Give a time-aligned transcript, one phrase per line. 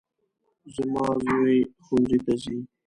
[0.75, 2.57] زما زوی ښوونځي ته ځي